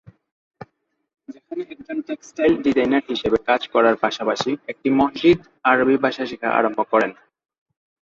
[1.29, 5.43] সেখানে একজন textile designer হিসাবে কাজ করার পাশাপাশি একটি মসজিদে
[5.71, 7.11] আরবী ভাষা শিখা আরম্ভ করেন।